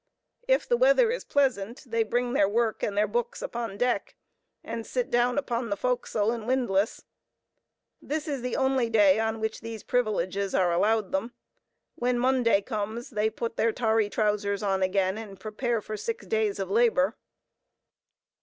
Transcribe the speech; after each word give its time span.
If 0.47 0.67
the 0.67 0.77
weather 0.77 1.11
is 1.11 1.23
pleasant, 1.23 1.83
they 1.85 2.01
bring 2.01 2.33
their 2.33 2.49
work 2.49 2.81
and 2.81 2.97
their 2.97 3.07
books 3.07 3.39
upon 3.39 3.77
deck, 3.77 4.15
and 4.63 4.83
sit 4.83 5.11
down 5.11 5.37
upon 5.37 5.69
the 5.69 5.77
forecastle 5.77 6.31
and 6.31 6.47
windlass. 6.47 7.03
This 8.01 8.27
is 8.27 8.41
the 8.41 8.55
only 8.55 8.89
day 8.89 9.19
on 9.19 9.39
which 9.39 9.61
these 9.61 9.83
privileges 9.83 10.55
are 10.55 10.71
allowed 10.73 11.11
them. 11.11 11.33
When 11.93 12.17
Monday 12.17 12.63
comes, 12.63 13.11
they 13.11 13.29
put 13.29 13.51
on 13.51 13.55
their 13.57 13.71
tarry 13.71 14.09
trousers 14.09 14.63
again, 14.63 15.19
and 15.19 15.39
prepare 15.39 15.81
for 15.81 15.95
six 15.95 16.25
days 16.25 16.57
of 16.57 16.71
labor. 16.71 17.15